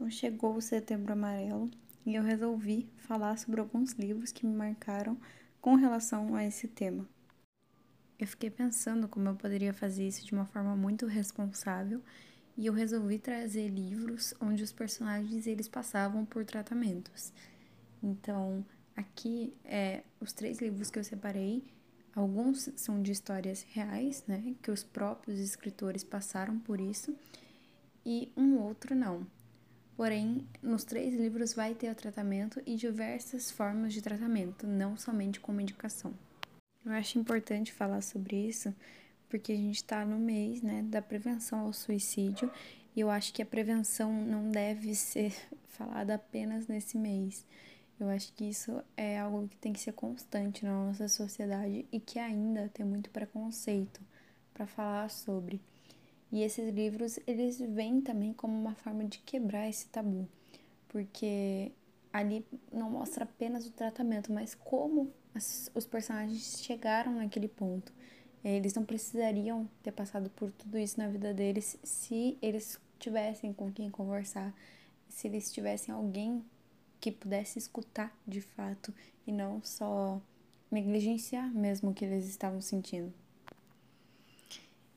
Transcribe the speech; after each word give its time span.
Então 0.00 0.10
chegou 0.10 0.56
o 0.56 0.62
Setembro 0.62 1.12
Amarelo 1.12 1.70
e 2.06 2.14
eu 2.14 2.22
resolvi 2.22 2.88
falar 2.96 3.36
sobre 3.36 3.60
alguns 3.60 3.92
livros 3.92 4.32
que 4.32 4.46
me 4.46 4.56
marcaram 4.56 5.14
com 5.60 5.74
relação 5.74 6.34
a 6.34 6.42
esse 6.42 6.66
tema. 6.66 7.06
Eu 8.18 8.26
fiquei 8.26 8.48
pensando 8.48 9.06
como 9.06 9.28
eu 9.28 9.34
poderia 9.34 9.74
fazer 9.74 10.08
isso 10.08 10.24
de 10.24 10.32
uma 10.32 10.46
forma 10.46 10.74
muito 10.74 11.04
responsável 11.04 12.02
e 12.56 12.64
eu 12.64 12.72
resolvi 12.72 13.18
trazer 13.18 13.68
livros 13.68 14.32
onde 14.40 14.62
os 14.62 14.72
personagens 14.72 15.46
eles 15.46 15.68
passavam 15.68 16.24
por 16.24 16.46
tratamentos. 16.46 17.30
Então, 18.02 18.64
aqui 18.96 19.52
é 19.66 20.02
os 20.18 20.32
três 20.32 20.62
livros 20.62 20.90
que 20.90 20.98
eu 20.98 21.04
separei. 21.04 21.62
Alguns 22.14 22.70
são 22.74 23.02
de 23.02 23.12
histórias 23.12 23.66
reais, 23.68 24.24
né, 24.26 24.54
que 24.62 24.70
os 24.70 24.82
próprios 24.82 25.38
escritores 25.38 26.02
passaram 26.02 26.58
por 26.58 26.80
isso, 26.80 27.14
e 28.04 28.32
um 28.34 28.56
outro 28.56 28.94
não. 28.94 29.26
Porém, 30.00 30.48
nos 30.62 30.82
três 30.82 31.12
livros 31.12 31.52
vai 31.52 31.74
ter 31.74 31.90
o 31.90 31.94
tratamento 31.94 32.58
e 32.64 32.74
diversas 32.74 33.50
formas 33.50 33.92
de 33.92 34.00
tratamento, 34.00 34.66
não 34.66 34.96
somente 34.96 35.38
com 35.38 35.52
medicação. 35.52 36.14
Eu 36.82 36.92
acho 36.92 37.18
importante 37.18 37.70
falar 37.70 38.00
sobre 38.00 38.48
isso 38.48 38.74
porque 39.28 39.52
a 39.52 39.56
gente 39.56 39.76
está 39.76 40.02
no 40.02 40.18
mês 40.18 40.62
né, 40.62 40.82
da 40.84 41.02
prevenção 41.02 41.58
ao 41.66 41.74
suicídio 41.74 42.50
e 42.96 43.00
eu 43.00 43.10
acho 43.10 43.30
que 43.34 43.42
a 43.42 43.46
prevenção 43.46 44.10
não 44.10 44.50
deve 44.50 44.94
ser 44.94 45.34
falada 45.68 46.14
apenas 46.14 46.66
nesse 46.66 46.96
mês. 46.96 47.44
Eu 48.00 48.08
acho 48.08 48.32
que 48.32 48.48
isso 48.48 48.82
é 48.96 49.18
algo 49.18 49.48
que 49.48 49.58
tem 49.58 49.74
que 49.74 49.80
ser 49.80 49.92
constante 49.92 50.64
na 50.64 50.86
nossa 50.86 51.08
sociedade 51.08 51.84
e 51.92 52.00
que 52.00 52.18
ainda 52.18 52.70
tem 52.72 52.86
muito 52.86 53.10
preconceito 53.10 54.00
para 54.54 54.66
falar 54.66 55.10
sobre. 55.10 55.60
E 56.32 56.42
esses 56.42 56.72
livros, 56.72 57.18
eles 57.26 57.58
vêm 57.58 58.00
também 58.00 58.32
como 58.32 58.58
uma 58.58 58.74
forma 58.74 59.04
de 59.04 59.18
quebrar 59.18 59.68
esse 59.68 59.88
tabu, 59.88 60.28
porque 60.88 61.72
ali 62.12 62.44
não 62.72 62.90
mostra 62.90 63.24
apenas 63.24 63.66
o 63.66 63.72
tratamento, 63.72 64.32
mas 64.32 64.54
como 64.54 65.12
as, 65.34 65.70
os 65.74 65.86
personagens 65.86 66.60
chegaram 66.62 67.16
naquele 67.16 67.48
ponto. 67.48 67.92
Eles 68.44 68.74
não 68.74 68.84
precisariam 68.84 69.68
ter 69.82 69.92
passado 69.92 70.30
por 70.30 70.50
tudo 70.52 70.78
isso 70.78 70.98
na 70.98 71.08
vida 71.08 71.34
deles 71.34 71.78
se 71.82 72.38
eles 72.40 72.80
tivessem 72.98 73.52
com 73.52 73.70
quem 73.72 73.90
conversar, 73.90 74.54
se 75.08 75.26
eles 75.26 75.52
tivessem 75.52 75.94
alguém 75.94 76.44
que 77.00 77.10
pudesse 77.10 77.58
escutar 77.58 78.16
de 78.26 78.40
fato 78.40 78.94
e 79.26 79.32
não 79.32 79.62
só 79.62 80.20
negligenciar 80.70 81.52
mesmo 81.52 81.90
o 81.90 81.94
que 81.94 82.04
eles 82.04 82.26
estavam 82.28 82.60
sentindo. 82.60 83.12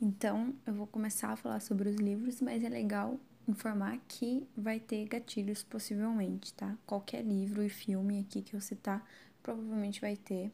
Então, 0.06 0.54
eu 0.68 0.74
vou 0.74 0.86
começar 0.86 1.30
a 1.30 1.38
falar 1.38 1.62
sobre 1.62 1.88
os 1.88 1.96
livros, 1.96 2.42
mas 2.42 2.62
é 2.62 2.68
legal 2.68 3.18
informar 3.48 3.98
que 4.06 4.46
vai 4.54 4.78
ter 4.78 5.08
gatilhos 5.08 5.64
possivelmente, 5.64 6.54
tá? 6.54 6.78
Qualquer 6.86 7.24
livro 7.24 7.64
e 7.64 7.70
filme 7.70 8.20
aqui 8.20 8.42
que 8.42 8.54
eu 8.54 8.60
citar 8.60 9.10
provavelmente 9.42 10.02
vai 10.02 10.18
ter. 10.18 10.52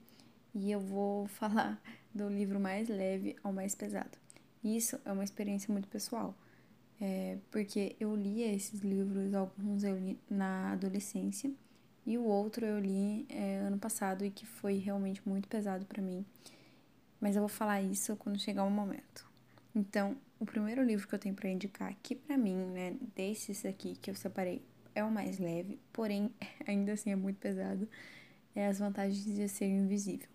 E 0.54 0.70
eu 0.72 0.80
vou 0.80 1.26
falar 1.34 1.82
do 2.14 2.30
livro 2.30 2.60
mais 2.60 2.88
leve 2.90 3.36
ao 3.44 3.52
mais 3.52 3.74
pesado. 3.74 4.20
Isso 4.64 5.00
é 5.04 5.12
uma 5.12 5.24
experiência 5.24 5.72
muito 5.72 5.88
pessoal, 5.88 6.38
é, 7.02 7.40
porque 7.50 7.96
eu 8.00 8.16
li 8.16 8.44
esses 8.44 8.82
livros, 8.82 9.34
alguns 9.34 9.84
eu 9.84 9.98
li 9.98 10.20
na 10.30 10.74
adolescência 10.74 11.52
e 12.06 12.20
o 12.20 12.24
outro 12.24 12.68
eu 12.68 12.80
li 12.80 13.26
é, 13.28 13.56
ano 13.62 13.80
passado 13.80 14.24
e 14.24 14.30
que 14.30 14.46
foi 14.46 14.78
realmente 14.78 15.28
muito 15.28 15.48
pesado 15.48 15.88
para 15.88 16.04
mim. 16.04 16.24
Mas 17.20 17.36
eu 17.36 17.42
vou 17.42 17.50
falar 17.50 17.82
isso 17.82 18.16
quando 18.16 18.38
chegar 18.38 18.64
o 18.64 18.70
momento. 18.70 19.29
Então, 19.76 20.18
o 20.40 20.46
primeiro 20.46 20.84
livro 20.84 21.08
que 21.08 21.14
eu 21.14 21.20
tenho 21.20 21.36
para 21.36 21.50
indicar 21.50 21.90
aqui 21.90 22.16
para 22.16 22.38
mim, 22.38 22.56
né, 22.56 22.96
desses 23.16 23.66
aqui 23.66 23.96
que 24.02 24.10
eu 24.10 24.16
separei, 24.16 24.62
é 24.96 25.04
o 25.04 25.12
mais 25.12 25.38
leve, 25.38 25.80
porém 25.94 26.32
ainda 26.68 26.94
assim 26.94 27.12
é 27.12 27.16
muito 27.16 27.38
pesado, 27.38 27.88
é 28.56 28.68
As 28.68 28.80
Vantagens 28.80 29.26
de 29.26 29.48
Ser 29.48 29.66
Invisível. 29.66 30.28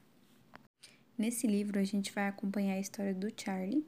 Nesse 1.16 1.46
livro 1.46 1.78
a 1.78 1.84
gente 1.84 2.12
vai 2.12 2.28
acompanhar 2.28 2.74
a 2.74 2.80
história 2.80 3.14
do 3.14 3.32
Charlie, 3.36 3.86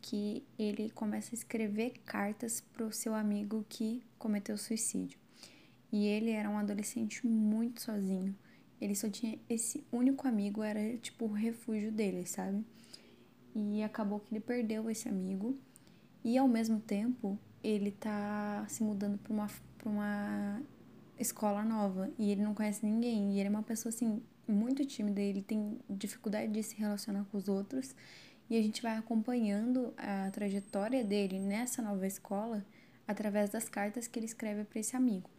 que 0.00 0.42
ele 0.58 0.90
começa 0.90 1.34
a 1.34 1.36
escrever 1.36 1.94
cartas 2.04 2.60
para 2.60 2.84
o 2.84 2.92
seu 2.92 3.14
amigo 3.14 3.64
que 3.68 4.02
cometeu 4.18 4.56
suicídio. 4.58 5.18
E 5.90 6.06
ele 6.06 6.30
era 6.30 6.50
um 6.50 6.58
adolescente 6.58 7.26
muito 7.26 7.80
sozinho. 7.80 8.34
Ele 8.80 8.94
só 8.94 9.08
tinha 9.08 9.38
esse 9.48 9.84
único 9.92 10.26
amigo, 10.26 10.62
era 10.62 10.96
tipo 10.98 11.26
o 11.26 11.32
refúgio 11.32 11.90
dele, 11.92 12.26
sabe? 12.26 12.64
E 13.54 13.82
acabou 13.82 14.20
que 14.20 14.32
ele 14.34 14.40
perdeu 14.40 14.90
esse 14.90 15.08
amigo. 15.08 15.56
E 16.22 16.36
ao 16.38 16.48
mesmo 16.48 16.80
tempo 16.80 17.38
ele 17.62 17.90
tá 17.90 18.64
se 18.68 18.82
mudando 18.82 19.18
para 19.18 19.32
uma 19.32 19.48
para 19.84 19.90
uma 19.90 20.62
escola 21.18 21.62
nova. 21.62 22.10
E 22.18 22.30
ele 22.30 22.42
não 22.42 22.54
conhece 22.54 22.84
ninguém. 22.84 23.34
E 23.34 23.40
ele 23.40 23.48
é 23.48 23.50
uma 23.50 23.62
pessoa 23.62 23.90
assim 23.90 24.22
muito 24.48 24.84
tímida. 24.84 25.20
Ele 25.20 25.42
tem 25.42 25.78
dificuldade 25.88 26.50
de 26.50 26.62
se 26.62 26.74
relacionar 26.76 27.24
com 27.30 27.36
os 27.36 27.48
outros. 27.48 27.94
E 28.48 28.58
a 28.58 28.62
gente 28.62 28.82
vai 28.82 28.96
acompanhando 28.96 29.92
a 29.96 30.30
trajetória 30.30 31.04
dele 31.04 31.38
nessa 31.38 31.80
nova 31.82 32.06
escola 32.06 32.64
através 33.06 33.50
das 33.50 33.68
cartas 33.68 34.06
que 34.06 34.18
ele 34.18 34.26
escreve 34.26 34.64
para 34.64 34.80
esse 34.80 34.96
amigo. 34.96 35.30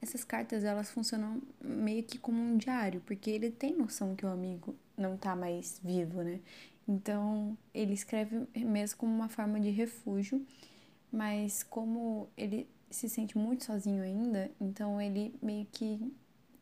Essas 0.00 0.24
cartas 0.24 0.62
elas 0.62 0.90
funcionam 0.90 1.42
meio 1.62 2.02
que 2.02 2.18
como 2.18 2.38
um 2.40 2.56
diário 2.56 3.02
porque 3.06 3.30
ele 3.30 3.50
tem 3.50 3.76
noção 3.76 4.14
que 4.14 4.24
o 4.24 4.28
amigo 4.28 4.74
não 4.96 5.16
tá 5.16 5.36
mais 5.36 5.80
vivo 5.84 6.22
né 6.22 6.40
então, 6.88 7.58
ele 7.74 7.94
escreve 7.94 8.46
mesmo 8.54 8.98
como 8.98 9.12
uma 9.12 9.28
forma 9.28 9.58
de 9.58 9.70
refúgio, 9.70 10.46
mas 11.10 11.62
como 11.64 12.28
ele 12.36 12.68
se 12.90 13.08
sente 13.08 13.36
muito 13.36 13.64
sozinho 13.64 14.02
ainda, 14.02 14.50
então 14.60 15.00
ele 15.00 15.34
meio 15.42 15.66
que 15.66 16.12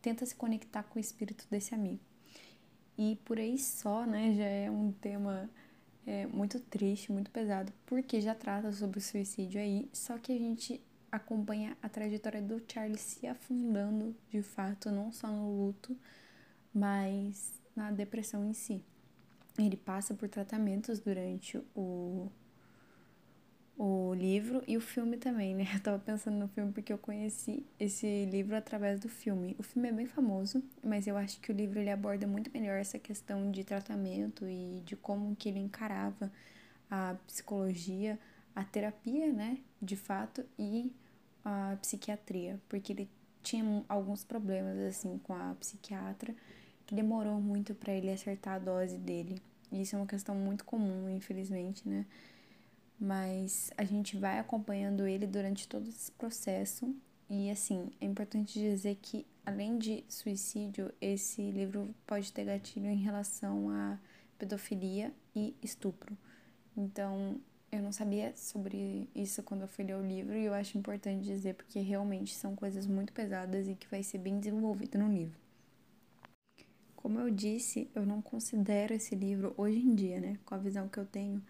tenta 0.00 0.24
se 0.24 0.34
conectar 0.34 0.82
com 0.84 0.98
o 0.98 1.00
espírito 1.00 1.46
desse 1.50 1.74
amigo. 1.74 2.00
E 2.96 3.16
por 3.24 3.38
aí 3.38 3.58
só, 3.58 4.06
né, 4.06 4.34
já 4.34 4.44
é 4.44 4.70
um 4.70 4.92
tema 4.92 5.50
é, 6.06 6.26
muito 6.26 6.58
triste, 6.60 7.12
muito 7.12 7.30
pesado, 7.30 7.72
porque 7.86 8.20
já 8.20 8.34
trata 8.34 8.72
sobre 8.72 8.98
o 8.98 9.02
suicídio 9.02 9.60
aí, 9.60 9.88
só 9.92 10.18
que 10.18 10.32
a 10.32 10.38
gente 10.38 10.80
acompanha 11.12 11.76
a 11.82 11.88
trajetória 11.88 12.40
do 12.42 12.62
Charlie 12.66 12.98
se 12.98 13.26
afundando 13.26 14.16
de 14.30 14.42
fato, 14.42 14.90
não 14.90 15.12
só 15.12 15.28
no 15.28 15.66
luto, 15.66 15.96
mas 16.72 17.63
na 17.76 17.90
depressão 17.90 18.44
em 18.44 18.52
si 18.52 18.82
ele 19.58 19.76
passa 19.76 20.14
por 20.14 20.28
tratamentos 20.28 20.98
durante 20.98 21.58
o, 21.74 22.28
o 23.76 24.12
livro 24.14 24.62
e 24.66 24.76
o 24.76 24.80
filme 24.80 25.16
também, 25.16 25.54
né? 25.54 25.64
Eu 25.74 25.80
tava 25.80 25.98
pensando 25.98 26.36
no 26.36 26.48
filme 26.48 26.72
porque 26.72 26.92
eu 26.92 26.98
conheci 26.98 27.64
esse 27.78 28.24
livro 28.26 28.56
através 28.56 29.00
do 29.00 29.08
filme. 29.08 29.54
O 29.58 29.62
filme 29.62 29.88
é 29.88 29.92
bem 29.92 30.06
famoso, 30.06 30.62
mas 30.82 31.06
eu 31.06 31.16
acho 31.16 31.40
que 31.40 31.52
o 31.52 31.54
livro 31.54 31.78
ele 31.78 31.90
aborda 31.90 32.26
muito 32.26 32.50
melhor 32.52 32.78
essa 32.78 32.98
questão 32.98 33.50
de 33.50 33.62
tratamento 33.62 34.46
e 34.48 34.82
de 34.84 34.96
como 34.96 35.36
que 35.36 35.48
ele 35.48 35.60
encarava 35.60 36.32
a 36.90 37.16
psicologia, 37.26 38.18
a 38.54 38.64
terapia, 38.64 39.32
né, 39.32 39.58
de 39.80 39.96
fato, 39.96 40.44
e 40.58 40.92
a 41.44 41.76
psiquiatria, 41.80 42.60
porque 42.68 42.92
ele 42.92 43.08
tinha 43.42 43.84
alguns 43.88 44.24
problemas 44.24 44.78
assim 44.78 45.18
com 45.18 45.34
a 45.34 45.54
psiquiatra 45.60 46.34
que 46.86 46.94
demorou 46.94 47.40
muito 47.40 47.74
para 47.74 47.92
ele 47.92 48.10
acertar 48.10 48.54
a 48.54 48.58
dose 48.58 48.96
dele. 48.98 49.40
E 49.72 49.82
isso 49.82 49.96
é 49.96 49.98
uma 49.98 50.06
questão 50.06 50.34
muito 50.34 50.64
comum, 50.64 51.08
infelizmente, 51.08 51.88
né? 51.88 52.06
Mas 53.00 53.70
a 53.76 53.84
gente 53.84 54.16
vai 54.16 54.38
acompanhando 54.38 55.06
ele 55.06 55.26
durante 55.26 55.68
todo 55.68 55.88
esse 55.88 56.12
processo. 56.12 56.94
E 57.28 57.50
assim, 57.50 57.90
é 58.00 58.04
importante 58.04 58.58
dizer 58.58 58.96
que 59.00 59.26
além 59.44 59.78
de 59.78 60.04
suicídio, 60.08 60.92
esse 61.00 61.42
livro 61.50 61.94
pode 62.06 62.32
ter 62.32 62.44
gatilho 62.44 62.86
em 62.86 63.02
relação 63.02 63.70
a 63.70 63.98
pedofilia 64.38 65.12
e 65.34 65.54
estupro. 65.62 66.16
Então, 66.76 67.40
eu 67.70 67.82
não 67.82 67.92
sabia 67.92 68.32
sobre 68.36 69.08
isso 69.14 69.42
quando 69.42 69.62
eu 69.62 69.68
fui 69.68 69.84
ler 69.84 69.96
o 69.96 70.06
livro 70.06 70.36
e 70.36 70.44
eu 70.44 70.54
acho 70.54 70.78
importante 70.78 71.24
dizer 71.24 71.54
porque 71.54 71.80
realmente 71.80 72.34
são 72.34 72.54
coisas 72.54 72.86
muito 72.86 73.12
pesadas 73.12 73.68
e 73.68 73.74
que 73.74 73.88
vai 73.88 74.02
ser 74.02 74.18
bem 74.18 74.38
desenvolvido 74.38 74.98
no 74.98 75.12
livro. 75.12 75.43
Como 77.04 77.20
eu 77.20 77.28
disse, 77.28 77.90
eu 77.94 78.06
não 78.06 78.22
considero 78.22 78.94
esse 78.94 79.14
livro 79.14 79.52
hoje 79.58 79.78
em 79.78 79.94
dia, 79.94 80.18
né? 80.18 80.38
Com 80.42 80.54
a 80.54 80.56
visão 80.56 80.88
que 80.88 80.96
eu 80.96 81.04
tenho, 81.04 81.44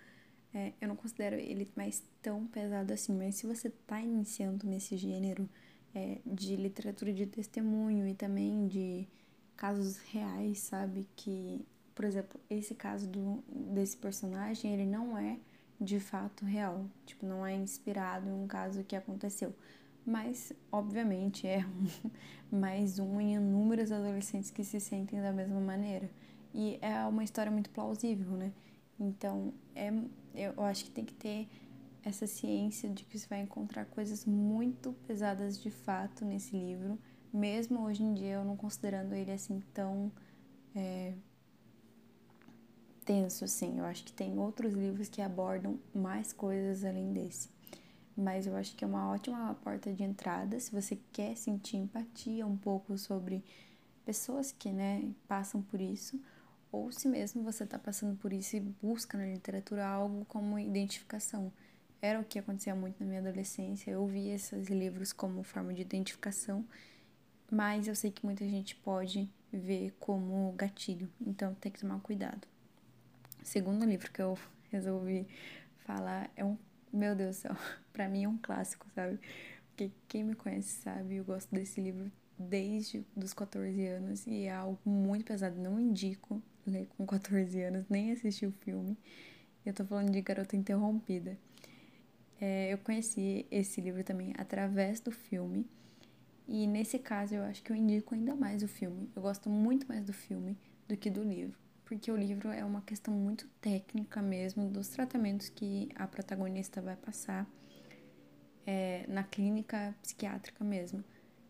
é, 0.52 0.72
eu 0.80 0.88
não 0.88 0.96
considero 0.96 1.36
ele 1.36 1.70
mais 1.76 2.02
tão 2.20 2.44
pesado 2.44 2.92
assim. 2.92 3.12
Mas 3.16 3.36
se 3.36 3.46
você 3.46 3.68
está 3.68 4.00
iniciando 4.00 4.66
nesse 4.66 4.96
gênero 4.96 5.48
é, 5.94 6.18
de 6.26 6.56
literatura 6.56 7.12
de 7.12 7.24
testemunho 7.24 8.04
e 8.08 8.14
também 8.14 8.66
de 8.66 9.06
casos 9.56 9.98
reais, 9.98 10.58
sabe? 10.58 11.06
Que, 11.14 11.64
por 11.94 12.04
exemplo, 12.04 12.40
esse 12.50 12.74
caso 12.74 13.06
do, 13.06 13.44
desse 13.48 13.96
personagem, 13.96 14.74
ele 14.74 14.86
não 14.86 15.16
é 15.16 15.38
de 15.80 16.00
fato 16.00 16.44
real. 16.44 16.84
Tipo, 17.06 17.26
não 17.26 17.46
é 17.46 17.54
inspirado 17.54 18.28
em 18.28 18.32
um 18.32 18.48
caso 18.48 18.82
que 18.82 18.96
aconteceu 18.96 19.54
mas 20.06 20.52
obviamente 20.70 21.46
é 21.46 21.64
um, 21.66 22.10
mais 22.58 22.98
um 22.98 23.20
em 23.20 23.34
inúmeros 23.34 23.90
adolescentes 23.90 24.50
que 24.50 24.64
se 24.64 24.80
sentem 24.80 25.20
da 25.20 25.32
mesma 25.32 25.60
maneira. 25.60 26.10
E 26.52 26.78
é 26.80 27.04
uma 27.04 27.24
história 27.24 27.50
muito 27.50 27.70
plausível, 27.70 28.32
né? 28.32 28.52
Então, 28.98 29.52
é, 29.74 29.92
eu 30.34 30.62
acho 30.62 30.84
que 30.84 30.90
tem 30.90 31.04
que 31.04 31.14
ter 31.14 31.48
essa 32.04 32.26
ciência 32.26 32.88
de 32.88 33.04
que 33.04 33.18
você 33.18 33.26
vai 33.26 33.40
encontrar 33.40 33.86
coisas 33.86 34.24
muito 34.24 34.92
pesadas 35.06 35.60
de 35.60 35.70
fato 35.70 36.24
nesse 36.24 36.56
livro, 36.56 36.98
mesmo 37.32 37.80
hoje 37.82 38.02
em 38.02 38.14
dia 38.14 38.34
eu 38.34 38.44
não 38.44 38.56
considerando 38.56 39.14
ele 39.14 39.32
assim 39.32 39.60
tão 39.72 40.12
é, 40.76 41.14
tenso 43.04 43.44
assim. 43.44 43.78
Eu 43.78 43.84
acho 43.84 44.04
que 44.04 44.12
tem 44.12 44.38
outros 44.38 44.74
livros 44.74 45.08
que 45.08 45.22
abordam 45.22 45.78
mais 45.94 46.32
coisas 46.32 46.84
além 46.84 47.12
desse. 47.12 47.53
Mas 48.16 48.46
eu 48.46 48.54
acho 48.56 48.76
que 48.76 48.84
é 48.84 48.86
uma 48.86 49.10
ótima 49.10 49.54
porta 49.62 49.92
de 49.92 50.02
entrada 50.02 50.58
se 50.60 50.70
você 50.70 50.98
quer 51.12 51.36
sentir 51.36 51.76
empatia 51.78 52.46
um 52.46 52.56
pouco 52.56 52.96
sobre 52.96 53.44
pessoas 54.04 54.52
que, 54.52 54.70
né, 54.70 55.10
passam 55.26 55.60
por 55.62 55.80
isso, 55.80 56.20
ou 56.70 56.92
se 56.92 57.08
mesmo 57.08 57.42
você 57.42 57.64
está 57.64 57.78
passando 57.78 58.16
por 58.16 58.32
isso 58.32 58.56
e 58.56 58.60
busca 58.60 59.16
na 59.16 59.26
literatura 59.26 59.86
algo 59.86 60.24
como 60.26 60.58
identificação. 60.58 61.52
Era 62.00 62.20
o 62.20 62.24
que 62.24 62.38
acontecia 62.38 62.74
muito 62.74 63.00
na 63.00 63.06
minha 63.06 63.20
adolescência. 63.20 63.90
Eu 63.90 64.06
via 64.06 64.34
esses 64.34 64.68
livros 64.68 65.12
como 65.12 65.42
forma 65.42 65.72
de 65.72 65.82
identificação, 65.82 66.64
mas 67.50 67.88
eu 67.88 67.94
sei 67.94 68.10
que 68.10 68.24
muita 68.24 68.46
gente 68.46 68.76
pode 68.76 69.28
ver 69.52 69.94
como 70.00 70.52
gatilho, 70.52 71.08
então 71.20 71.54
tem 71.54 71.70
que 71.70 71.80
tomar 71.80 72.00
cuidado. 72.00 72.46
O 73.42 73.46
segundo 73.46 73.84
livro 73.84 74.10
que 74.10 74.20
eu 74.20 74.36
resolvi 74.70 75.26
falar 75.78 76.30
é 76.36 76.44
um, 76.44 76.58
meu 76.94 77.14
Deus 77.14 77.36
do 77.36 77.40
céu, 77.40 77.56
para 77.92 78.08
mim 78.08 78.24
é 78.24 78.28
um 78.28 78.38
clássico, 78.38 78.86
sabe? 78.94 79.18
Porque 79.68 79.90
quem 80.08 80.24
me 80.24 80.34
conhece 80.34 80.80
sabe, 80.82 81.16
eu 81.16 81.24
gosto 81.24 81.52
desse 81.52 81.80
livro 81.80 82.10
desde 82.38 83.04
os 83.16 83.32
14 83.32 83.86
anos 83.86 84.26
e 84.26 84.44
é 84.44 84.52
algo 84.52 84.78
muito 84.84 85.24
pesado. 85.24 85.60
Não 85.60 85.80
indico 85.80 86.42
ler 86.66 86.88
com 86.96 87.06
14 87.06 87.60
anos, 87.62 87.84
nem 87.88 88.12
assistir 88.12 88.46
o 88.46 88.52
filme. 88.52 88.96
Eu 89.64 89.72
tô 89.72 89.84
falando 89.84 90.10
de 90.10 90.20
Garota 90.20 90.56
Interrompida. 90.56 91.38
É, 92.40 92.72
eu 92.72 92.78
conheci 92.78 93.46
esse 93.50 93.80
livro 93.80 94.04
também 94.04 94.34
através 94.36 95.00
do 95.00 95.10
filme. 95.10 95.66
E 96.46 96.66
nesse 96.66 96.98
caso 96.98 97.34
eu 97.34 97.42
acho 97.44 97.62
que 97.62 97.72
eu 97.72 97.76
indico 97.76 98.14
ainda 98.14 98.34
mais 98.34 98.62
o 98.62 98.68
filme. 98.68 99.08
Eu 99.16 99.22
gosto 99.22 99.48
muito 99.48 99.86
mais 99.88 100.04
do 100.04 100.12
filme 100.12 100.56
do 100.86 100.96
que 100.96 101.10
do 101.10 101.22
livro. 101.22 101.63
Porque 101.84 102.10
o 102.10 102.16
livro 102.16 102.50
é 102.50 102.64
uma 102.64 102.80
questão 102.80 103.12
muito 103.12 103.46
técnica 103.60 104.22
mesmo 104.22 104.68
dos 104.68 104.88
tratamentos 104.88 105.48
que 105.48 105.88
a 105.94 106.06
protagonista 106.06 106.80
vai 106.80 106.96
passar 106.96 107.46
é, 108.66 109.04
na 109.08 109.22
clínica 109.22 109.94
psiquiátrica 110.02 110.64
mesmo. 110.64 111.04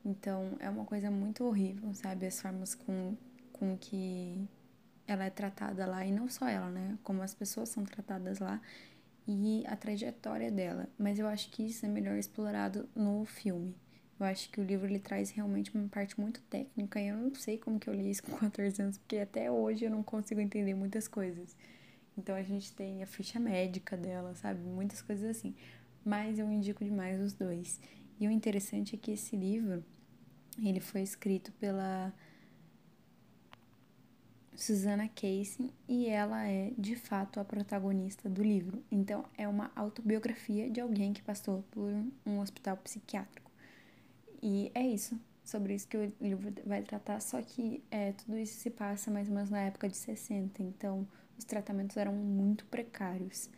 Então 0.05 0.57
é 0.59 0.69
uma 0.69 0.85
coisa 0.85 1.11
muito 1.11 1.45
horrível, 1.45 1.95
sabe? 1.95 2.27
As 2.27 2.41
formas 2.41 2.75
com, 2.75 3.17
com 3.53 3.77
que 3.79 4.47
ela 5.07 5.25
é 5.25 5.31
tratada 5.31 5.87
lá, 5.87 6.05
e 6.05 6.13
não 6.13 6.29
só 6.29 6.49
ela, 6.49 6.69
né? 6.69 6.99
Como 7.03 7.23
as 7.23 7.35
pessoas 7.35 7.69
são 7.69 7.85
tratadas 7.85 8.39
lá 8.39 8.61
e 9.27 9.65
a 9.67 9.77
trajetória 9.77 10.51
dela. 10.51 10.89
Mas 10.99 11.19
eu 11.19 11.27
acho 11.27 11.51
que 11.51 11.63
isso 11.63 11.87
é 11.87 11.89
melhor 11.89 12.17
explorado 12.17 12.89
no 12.95 13.25
filme. 13.25 13.75
Eu 14.25 14.29
acho 14.29 14.49
que 14.49 14.59
o 14.59 14.65
livro 14.65 14.87
ele 14.87 14.99
traz 14.99 15.31
realmente 15.31 15.71
uma 15.77 15.87
parte 15.87 16.19
muito 16.19 16.41
técnica 16.45 16.99
e 16.99 17.09
eu 17.09 17.17
não 17.17 17.35
sei 17.35 17.59
como 17.59 17.79
que 17.79 17.91
eu 17.91 17.93
li 17.93 18.11
isso 18.11 18.23
com 18.23 18.33
14 18.41 18.81
anos, 18.81 18.97
porque 18.97 19.19
até 19.19 19.51
hoje 19.51 19.85
eu 19.85 19.91
não 19.91 20.03
consigo 20.03 20.41
entender 20.41 20.73
muitas 20.73 21.07
coisas. 21.07 21.55
Então 22.17 22.35
a 22.35 22.43
gente 22.43 22.73
tem 22.73 23.03
a 23.03 23.07
ficha 23.07 23.39
médica 23.39 23.99
dela, 23.99 24.35
sabe? 24.35 24.61
Muitas 24.61 25.03
coisas 25.03 25.37
assim. 25.37 25.55
Mas 26.03 26.39
eu 26.39 26.51
indico 26.51 26.83
demais 26.83 27.21
os 27.21 27.35
dois. 27.35 27.79
E 28.19 28.27
o 28.27 28.31
interessante 28.31 28.95
é 28.95 28.99
que 28.99 29.11
esse 29.11 29.37
livro, 29.37 29.85
ele 30.59 30.81
foi 30.81 31.03
escrito 31.03 31.53
pela 31.53 32.11
Susana 34.57 35.07
Casey 35.07 35.71
e 35.87 36.07
ela 36.07 36.47
é 36.49 36.73
de 36.79 36.97
fato 36.97 37.41
a 37.41 37.45
protagonista 37.45 38.31
do 38.31 38.43
livro. 38.43 38.83
Então 38.91 39.27
é 39.37 39.47
uma 39.47 39.71
autobiografia 39.77 40.71
de 40.71 40.81
alguém 40.81 41.13
que 41.13 41.21
passou 41.21 41.63
por 41.71 41.93
um 42.25 42.39
hospital 42.41 42.79
psiquiátrico. 42.79 43.44
E 44.47 44.71
é 44.75 44.87
isso, 44.87 45.19
sobre 45.43 45.75
isso 45.75 45.89
que 45.89 45.97
o 45.97 46.13
livro 46.21 46.53
vai 46.67 46.83
tratar, 46.83 47.19
só 47.21 47.41
que 47.41 47.83
é, 47.91 48.13
tudo 48.13 48.37
isso 48.37 48.59
se 48.61 48.69
passa 48.69 49.11
mais 49.11 49.27
ou 49.27 49.35
menos 49.35 49.49
na 49.49 49.63
época 49.63 49.89
de 49.89 49.97
60, 49.97 50.63
então 50.63 51.09
os 51.39 51.47
tratamentos 51.47 51.97
eram 51.97 52.13
muito 52.13 52.67
precários. 52.67 53.49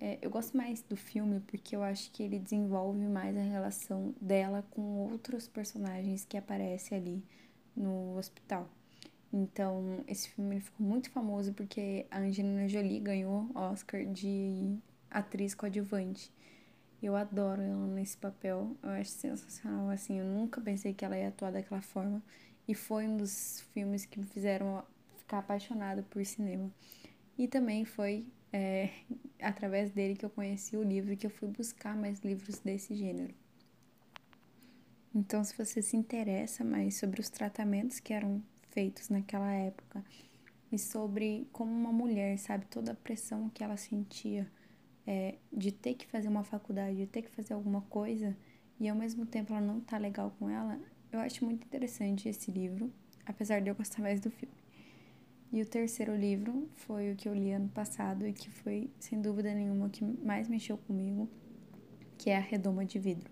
É, 0.00 0.18
eu 0.20 0.28
gosto 0.28 0.56
mais 0.56 0.82
do 0.82 0.96
filme 0.96 1.38
porque 1.46 1.76
eu 1.76 1.84
acho 1.84 2.10
que 2.10 2.20
ele 2.20 2.40
desenvolve 2.40 3.06
mais 3.06 3.36
a 3.36 3.42
relação 3.42 4.12
dela 4.20 4.64
com 4.72 5.08
outros 5.08 5.46
personagens 5.46 6.24
que 6.24 6.36
aparecem 6.36 6.98
ali 6.98 7.22
no 7.76 8.18
hospital. 8.18 8.68
Então, 9.32 10.02
esse 10.08 10.28
filme 10.30 10.58
ficou 10.58 10.84
muito 10.84 11.10
famoso 11.12 11.52
porque 11.54 12.06
a 12.10 12.18
Angelina 12.18 12.68
Jolie 12.68 12.98
ganhou 12.98 13.48
Oscar 13.54 14.04
de 14.04 14.76
atriz 15.08 15.54
coadjuvante. 15.54 16.32
Eu 17.04 17.16
adoro 17.16 17.60
ela 17.60 17.86
nesse 17.86 18.16
papel, 18.16 18.74
eu 18.82 18.88
acho 18.88 19.10
sensacional, 19.10 19.90
assim, 19.90 20.20
eu 20.20 20.24
nunca 20.24 20.58
pensei 20.58 20.94
que 20.94 21.04
ela 21.04 21.18
ia 21.18 21.28
atuar 21.28 21.52
daquela 21.52 21.82
forma. 21.82 22.22
E 22.66 22.74
foi 22.74 23.06
um 23.06 23.18
dos 23.18 23.60
filmes 23.74 24.06
que 24.06 24.18
me 24.18 24.24
fizeram 24.24 24.82
ficar 25.18 25.40
apaixonada 25.40 26.02
por 26.04 26.24
cinema. 26.24 26.72
E 27.36 27.46
também 27.46 27.84
foi 27.84 28.24
é, 28.50 28.88
através 29.38 29.90
dele 29.90 30.16
que 30.16 30.24
eu 30.24 30.30
conheci 30.30 30.78
o 30.78 30.82
livro 30.82 31.14
que 31.14 31.26
eu 31.26 31.30
fui 31.30 31.46
buscar 31.48 31.94
mais 31.94 32.20
livros 32.20 32.58
desse 32.60 32.94
gênero. 32.94 33.34
Então, 35.14 35.44
se 35.44 35.54
você 35.54 35.82
se 35.82 35.98
interessa 35.98 36.64
mais 36.64 36.96
sobre 36.96 37.20
os 37.20 37.28
tratamentos 37.28 38.00
que 38.00 38.14
eram 38.14 38.42
feitos 38.70 39.10
naquela 39.10 39.52
época 39.52 40.02
e 40.72 40.78
sobre 40.78 41.46
como 41.52 41.70
uma 41.70 41.92
mulher, 41.92 42.38
sabe, 42.38 42.64
toda 42.64 42.92
a 42.92 42.96
pressão 42.96 43.50
que 43.50 43.62
ela 43.62 43.76
sentia 43.76 44.50
é, 45.06 45.36
de 45.52 45.72
ter 45.72 45.94
que 45.94 46.06
fazer 46.06 46.28
uma 46.28 46.44
faculdade, 46.44 46.96
de 46.96 47.06
ter 47.06 47.22
que 47.22 47.30
fazer 47.30 47.54
alguma 47.54 47.82
coisa 47.82 48.36
e 48.80 48.88
ao 48.88 48.96
mesmo 48.96 49.24
tempo 49.26 49.52
ela 49.52 49.60
não 49.60 49.80
tá 49.80 49.98
legal 49.98 50.34
com 50.38 50.48
ela, 50.48 50.78
eu 51.12 51.20
acho 51.20 51.44
muito 51.44 51.64
interessante 51.64 52.28
esse 52.28 52.50
livro, 52.50 52.92
apesar 53.24 53.60
de 53.60 53.68
eu 53.70 53.74
gostar 53.74 54.00
mais 54.02 54.20
do 54.20 54.30
filme. 54.30 54.54
E 55.52 55.62
o 55.62 55.66
terceiro 55.66 56.16
livro 56.16 56.68
foi 56.74 57.12
o 57.12 57.16
que 57.16 57.28
eu 57.28 57.34
li 57.34 57.52
ano 57.52 57.68
passado 57.68 58.26
e 58.26 58.32
que 58.32 58.50
foi, 58.50 58.90
sem 58.98 59.20
dúvida 59.20 59.54
nenhuma, 59.54 59.86
o 59.86 59.90
que 59.90 60.04
mais 60.04 60.48
mexeu 60.48 60.76
comigo, 60.76 61.28
que 62.18 62.30
é 62.30 62.36
A 62.36 62.40
Redoma 62.40 62.84
de 62.84 62.98
Vidro. 62.98 63.30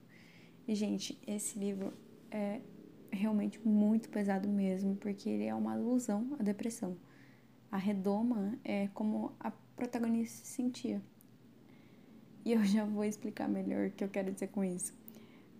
E, 0.68 0.74
gente, 0.76 1.18
esse 1.26 1.58
livro 1.58 1.92
é 2.30 2.60
realmente 3.10 3.60
muito 3.66 4.08
pesado 4.08 4.48
mesmo, 4.48 4.94
porque 4.96 5.28
ele 5.28 5.44
é 5.44 5.54
uma 5.54 5.72
alusão 5.72 6.36
à 6.38 6.42
depressão. 6.44 6.96
A 7.70 7.76
redoma 7.76 8.58
é 8.64 8.88
como 8.88 9.32
a 9.40 9.50
protagonista 9.50 10.44
se 10.44 10.52
sentia. 10.52 11.02
E 12.44 12.52
eu 12.52 12.64
já 12.64 12.84
vou 12.84 13.04
explicar 13.04 13.48
melhor 13.48 13.86
o 13.86 13.90
que 13.90 14.02
eu 14.02 14.08
quero 14.08 14.32
dizer 14.32 14.48
com 14.48 14.64
isso. 14.64 14.92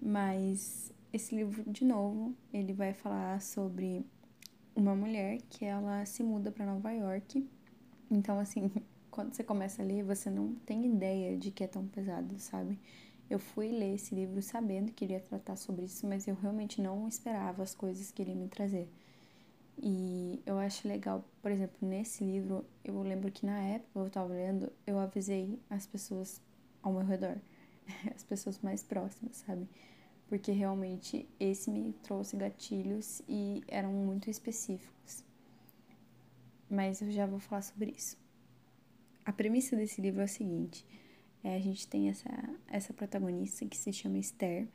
Mas 0.01 0.93
esse 1.13 1.35
livro, 1.35 1.63
de 1.71 1.85
novo, 1.85 2.35
ele 2.53 2.73
vai 2.73 2.93
falar 2.93 3.41
sobre 3.41 4.05
uma 4.75 4.95
mulher 4.95 5.39
que 5.49 5.65
ela 5.65 6.05
se 6.05 6.23
muda 6.23 6.51
para 6.51 6.67
Nova 6.67 6.91
York. 6.91 7.49
Então, 8.11 8.39
assim, 8.41 8.71
quando 9.11 9.33
você 9.33 9.45
começa 9.45 9.83
a 9.83 9.85
ler, 9.85 10.03
você 10.03 10.29
não 10.29 10.55
tem 10.67 10.87
ideia 10.87 11.37
de 11.37 11.51
que 11.51 11.63
é 11.63 11.69
tão 11.69 11.87
pesado, 11.87 12.37
sabe? 12.39 12.79
Eu 13.31 13.39
fui 13.39 13.69
ler 13.69 13.95
esse 13.95 14.15
livro 14.15 14.43
sabendo 14.43 14.93
que 14.93 15.05
ele 15.05 15.13
ia 15.13 15.21
tratar 15.21 15.57
sobre 15.57 15.85
isso, 15.85 16.07
mas 16.07 16.27
eu 16.27 16.35
realmente 16.35 16.83
não 16.83 17.07
esperava 17.07 17.63
as 17.63 17.75
coisas 17.75 18.11
que 18.11 18.23
ele 18.23 18.35
me 18.35 18.49
trazer. 18.49 18.89
E 19.81 20.43
eu 20.45 20.59
acho 20.59 20.87
legal, 20.87 21.25
por 21.41 21.51
exemplo, 21.51 21.77
nesse 21.81 22.25
livro, 22.25 22.65
eu 22.85 23.01
lembro 23.03 23.31
que 23.31 23.47
na 23.47 23.59
época 23.63 24.01
eu 24.01 24.07
estava 24.07 24.33
lendo, 24.33 24.73
eu 24.87 24.99
avisei 24.99 25.59
as 25.71 25.87
pessoas 25.87 26.41
ao 26.83 26.93
meu 26.93 27.05
redor, 27.05 27.37
as 28.15 28.23
pessoas 28.23 28.59
mais 28.61 28.83
próximas, 28.83 29.37
sabe? 29.37 29.69
porque 30.33 30.51
realmente 30.51 31.29
esse 31.39 31.71
me 31.71 31.93
trouxe 32.03 32.39
gatilhos 32.39 33.21
e 33.29 33.63
eram 33.69 33.93
muito 33.93 34.31
específicos. 34.31 35.23
Mas 36.71 37.03
eu 37.03 37.13
já 37.13 37.27
vou 37.27 37.39
falar 37.39 37.61
sobre 37.61 37.91
isso. 37.91 38.17
A 39.27 39.31
premissa 39.31 39.77
desse 39.77 40.01
livro 40.01 40.23
é 40.23 40.25
a 40.25 40.27
seguinte: 40.27 40.87
é, 41.45 41.55
a 41.55 41.59
gente 41.59 41.87
tem 41.87 42.09
essa, 42.09 42.31
essa 42.67 42.95
protagonista 42.95 43.67
que 43.67 43.77
se 43.77 43.93
chama 43.93 44.17
Esther 44.17 44.67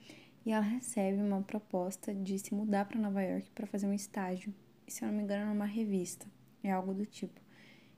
e 0.46 0.52
ela 0.52 0.64
recebe 0.64 1.20
uma 1.20 1.42
proposta 1.42 2.14
de 2.14 2.38
se 2.38 2.54
mudar 2.54 2.86
para 2.86 3.00
Nova 3.00 3.24
York 3.24 3.50
para 3.50 3.66
fazer 3.66 3.88
um 3.88 3.94
estágio, 3.96 4.54
e, 4.86 4.92
se 4.92 5.04
eu 5.04 5.08
não 5.08 5.16
me 5.16 5.24
engano, 5.24 5.52
numa 5.52 5.66
revista, 5.66 6.28
é 6.64 6.72
algo 6.72 6.94
do 6.94 7.08
tipo. 7.08 7.42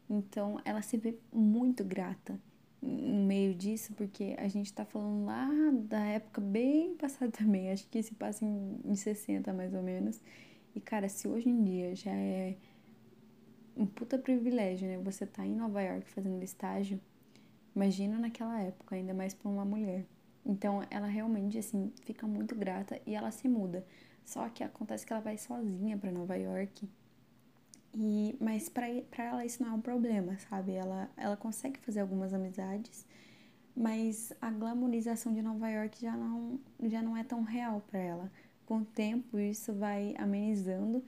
Então 0.09 0.61
ela 0.63 0.81
se 0.81 0.95
vê 0.95 1.19
muito 1.29 1.83
grata 1.83 2.39
no 2.81 3.25
meio 3.25 3.53
disso, 3.53 3.93
porque 3.93 4.35
a 4.37 4.47
gente 4.47 4.73
tá 4.73 4.85
falando 4.85 5.25
lá 5.25 5.47
da 5.83 5.99
época 6.05 6.41
bem 6.41 6.95
passada 6.97 7.31
também, 7.31 7.71
acho 7.71 7.87
que 7.87 8.01
se 8.01 8.13
passa 8.15 8.45
em, 8.45 8.79
em 8.85 8.95
60 8.95 9.53
mais 9.53 9.73
ou 9.73 9.81
menos. 9.81 10.21
E 10.75 10.79
cara, 10.79 11.09
se 11.09 11.27
hoje 11.27 11.49
em 11.49 11.63
dia 11.63 11.95
já 11.95 12.11
é 12.11 12.55
um 13.75 13.85
puta 13.85 14.17
privilégio, 14.17 14.87
né? 14.87 14.97
Você 14.99 15.25
tá 15.25 15.45
em 15.45 15.55
Nova 15.55 15.81
York 15.81 16.09
fazendo 16.09 16.43
estágio, 16.43 16.99
imagina 17.75 18.17
naquela 18.19 18.61
época, 18.61 18.95
ainda 18.95 19.13
mais 19.13 19.33
para 19.33 19.49
uma 19.49 19.65
mulher. 19.65 20.05
Então 20.45 20.81
ela 20.89 21.07
realmente 21.07 21.57
assim 21.57 21.91
fica 22.03 22.27
muito 22.27 22.55
grata 22.55 22.99
e 23.05 23.15
ela 23.15 23.31
se 23.31 23.47
muda. 23.47 23.85
Só 24.25 24.47
que 24.49 24.63
acontece 24.63 25.05
que 25.05 25.13
ela 25.13 25.21
vai 25.21 25.37
sozinha 25.37 25.97
para 25.97 26.11
Nova 26.11 26.35
York 26.35 26.87
e, 27.93 28.35
mas 28.39 28.69
para 28.69 28.87
ela 29.17 29.45
isso 29.45 29.63
não 29.63 29.71
é 29.71 29.73
um 29.75 29.81
problema, 29.81 30.37
sabe? 30.49 30.73
Ela, 30.73 31.09
ela 31.17 31.37
consegue 31.37 31.79
fazer 31.79 32.01
algumas 32.01 32.33
amizades, 32.33 33.05
mas 33.75 34.33
a 34.41 34.51
glamorização 34.51 35.33
de 35.33 35.41
Nova 35.41 35.69
York 35.69 36.01
já 36.01 36.15
não, 36.15 36.59
já 36.83 37.01
não 37.01 37.17
é 37.17 37.23
tão 37.23 37.43
real 37.43 37.81
para 37.89 37.99
ela. 37.99 38.31
Com 38.65 38.79
o 38.79 38.85
tempo, 38.85 39.39
isso 39.39 39.73
vai 39.73 40.13
amenizando 40.17 41.03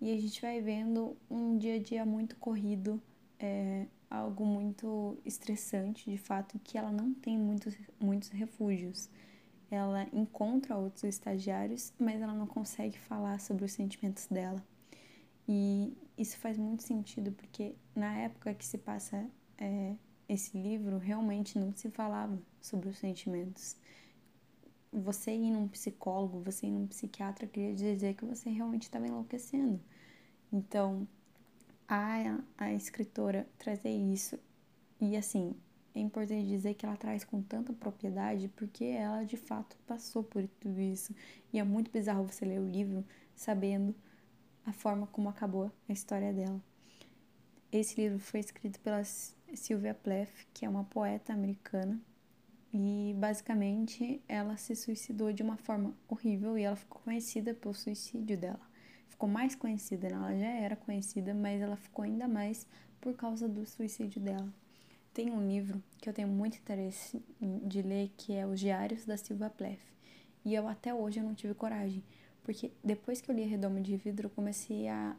e 0.00 0.10
a 0.12 0.20
gente 0.20 0.40
vai 0.40 0.60
vendo 0.60 1.16
um 1.30 1.56
dia 1.58 1.76
a 1.76 1.78
dia 1.78 2.04
muito 2.04 2.36
corrido, 2.36 3.00
é, 3.38 3.86
algo 4.10 4.44
muito 4.44 5.18
estressante, 5.24 6.10
de 6.10 6.18
fato, 6.18 6.58
que 6.58 6.76
ela 6.76 6.90
não 6.90 7.14
tem 7.14 7.38
muitos, 7.38 7.76
muitos 8.00 8.30
refúgios. 8.30 9.08
Ela 9.70 10.06
encontra 10.12 10.76
outros 10.76 11.04
estagiários, 11.04 11.92
mas 11.98 12.20
ela 12.20 12.34
não 12.34 12.46
consegue 12.46 12.98
falar 12.98 13.40
sobre 13.40 13.64
os 13.64 13.72
sentimentos 13.72 14.26
dela. 14.26 14.62
E 15.54 15.94
isso 16.16 16.38
faz 16.38 16.56
muito 16.56 16.82
sentido, 16.82 17.30
porque 17.32 17.74
na 17.94 18.16
época 18.16 18.54
que 18.54 18.64
se 18.64 18.78
passa 18.78 19.28
é, 19.58 19.94
esse 20.26 20.56
livro, 20.56 20.96
realmente 20.96 21.58
não 21.58 21.74
se 21.74 21.90
falava 21.90 22.40
sobre 22.58 22.88
os 22.88 22.96
sentimentos. 22.96 23.76
Você 24.90 25.30
ir 25.30 25.50
num 25.50 25.68
psicólogo, 25.68 26.40
você 26.40 26.66
ir 26.66 26.70
num 26.70 26.86
psiquiatra, 26.86 27.46
queria 27.46 27.74
dizer 27.74 28.14
que 28.14 28.24
você 28.24 28.48
realmente 28.48 28.84
estava 28.84 29.06
enlouquecendo. 29.06 29.78
Então, 30.50 31.06
a, 31.86 32.40
a 32.56 32.72
escritora 32.72 33.46
trazer 33.58 33.94
isso, 33.94 34.38
e 34.98 35.14
assim, 35.18 35.54
é 35.94 36.00
importante 36.00 36.48
dizer 36.48 36.72
que 36.72 36.86
ela 36.86 36.96
traz 36.96 37.24
com 37.24 37.42
tanta 37.42 37.74
propriedade 37.74 38.48
porque 38.56 38.84
ela 38.84 39.22
de 39.24 39.36
fato 39.36 39.76
passou 39.86 40.24
por 40.24 40.48
tudo 40.48 40.80
isso. 40.80 41.14
E 41.52 41.58
é 41.58 41.62
muito 41.62 41.90
bizarro 41.90 42.26
você 42.26 42.46
ler 42.46 42.58
o 42.58 42.66
livro 42.66 43.04
sabendo 43.34 43.94
a 44.64 44.72
forma 44.72 45.06
como 45.06 45.28
acabou 45.28 45.70
a 45.88 45.92
história 45.92 46.32
dela. 46.32 46.60
Esse 47.70 48.00
livro 48.00 48.18
foi 48.18 48.40
escrito 48.40 48.78
pela 48.80 49.02
Sylvia 49.04 49.94
Plath, 49.94 50.46
que 50.52 50.64
é 50.64 50.68
uma 50.68 50.84
poeta 50.84 51.32
americana, 51.32 52.00
e 52.72 53.14
basicamente 53.18 54.22
ela 54.28 54.56
se 54.56 54.74
suicidou 54.74 55.32
de 55.32 55.42
uma 55.42 55.56
forma 55.56 55.94
horrível 56.08 56.56
e 56.56 56.62
ela 56.62 56.76
ficou 56.76 57.00
conhecida 57.02 57.54
pelo 57.54 57.74
suicídio 57.74 58.36
dela. 58.36 58.60
Ficou 59.08 59.28
mais 59.28 59.54
conhecida, 59.54 60.08
né? 60.08 60.14
ela 60.14 60.38
já 60.38 60.48
era 60.48 60.76
conhecida, 60.76 61.34
mas 61.34 61.60
ela 61.60 61.76
ficou 61.76 62.04
ainda 62.04 62.26
mais 62.26 62.66
por 63.00 63.14
causa 63.14 63.48
do 63.48 63.66
suicídio 63.66 64.20
dela. 64.20 64.52
Tem 65.12 65.30
um 65.30 65.46
livro 65.46 65.82
que 65.98 66.08
eu 66.08 66.14
tenho 66.14 66.28
muito 66.28 66.56
interesse 66.56 67.22
de 67.40 67.82
ler, 67.82 68.10
que 68.16 68.32
é 68.32 68.46
Os 68.46 68.58
Diários 68.58 69.04
da 69.04 69.16
Sylvia 69.16 69.50
Plath. 69.50 69.78
E 70.44 70.54
eu 70.54 70.66
até 70.66 70.94
hoje 70.94 71.20
eu 71.20 71.24
não 71.24 71.34
tive 71.34 71.54
coragem, 71.54 72.02
porque 72.42 72.72
depois 72.82 73.20
que 73.20 73.30
eu 73.30 73.34
li 73.34 73.44
a 73.44 73.46
Redoma 73.46 73.80
de 73.80 73.96
Vidro, 73.96 74.26
eu 74.26 74.30
comecei 74.30 74.88
a 74.88 75.16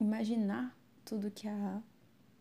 imaginar 0.00 0.76
tudo 1.04 1.30
que 1.30 1.46
a 1.46 1.82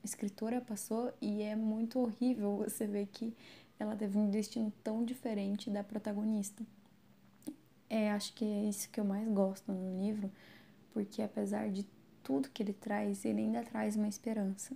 escritora 0.04 0.60
passou 0.60 1.14
e 1.22 1.42
é 1.42 1.56
muito 1.56 2.00
horrível 2.00 2.58
você 2.58 2.86
ver 2.88 3.08
que 3.08 3.34
ela 3.80 3.96
teve 3.96 4.18
um 4.18 4.30
destino 4.30 4.72
tão 4.84 5.04
diferente 5.04 5.70
da 5.70 5.84
protagonista. 5.84 6.66
É, 7.90 8.12
acho 8.12 8.34
que 8.34 8.44
é 8.44 8.64
isso 8.64 8.90
que 8.90 9.00
eu 9.00 9.06
mais 9.06 9.28
gosto 9.30 9.72
no 9.72 10.00
livro, 10.00 10.32
porque 10.92 11.22
apesar 11.22 11.70
de 11.70 11.86
tudo 12.24 12.50
que 12.50 12.64
ele 12.64 12.74
traz, 12.74 13.24
ele 13.26 13.42
ainda 13.42 13.64
traz 13.64 13.96
uma 13.96 14.08
esperança. 14.08 14.76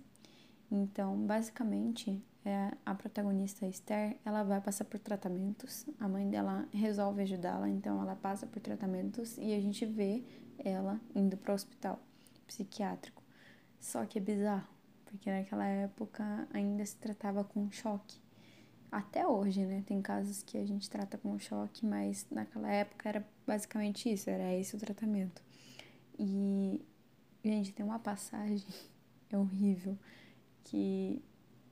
Então, 0.70 1.18
basicamente, 1.26 2.22
é, 2.46 2.72
a 2.86 2.96
protagonista 2.96 3.66
Esther, 3.66 4.18
ela 4.24 4.44
vai 4.44 4.62
passar 4.62 4.86
por 4.86 5.00
tratamentos. 5.00 5.86
A 6.00 6.08
mãe 6.08 6.30
dela 6.30 6.68
resolve 6.72 7.22
ajudá-la, 7.22 7.70
então 7.70 8.02
ela 8.02 8.16
passa 8.16 8.48
por 8.48 8.62
tratamentos 8.62 9.38
e 9.38 9.54
a 9.54 9.60
gente 9.60 9.86
vê 9.86 10.24
ela 10.58 11.00
indo 11.14 11.36
para 11.38 11.52
o 11.52 11.56
hospital 11.56 12.00
psiquiátrico. 12.48 13.22
Só 13.80 14.06
que 14.06 14.18
é 14.18 14.22
bizarro, 14.22 14.68
porque 15.06 15.30
naquela 15.30 15.66
época 15.66 16.48
ainda 16.54 16.86
se 16.86 16.96
tratava 16.96 17.44
com 17.44 17.70
choque. 17.70 18.20
Até 18.90 19.28
hoje, 19.28 19.66
né? 19.66 19.84
Tem 19.86 20.02
casos 20.02 20.42
que 20.42 20.58
a 20.58 20.66
gente 20.66 20.90
trata 20.90 21.18
com 21.18 21.38
choque, 21.38 21.86
mas 21.86 22.26
naquela 22.32 22.72
época 22.72 23.10
era 23.10 23.28
basicamente 23.46 24.12
isso, 24.12 24.30
era 24.30 24.54
esse 24.54 24.76
o 24.76 24.80
tratamento. 24.80 25.44
E, 26.18 26.82
gente, 27.44 27.74
tem 27.74 27.86
uma 27.86 28.00
passagem, 28.00 28.66
é 29.30 29.38
horrível 29.38 29.98
que 30.64 31.22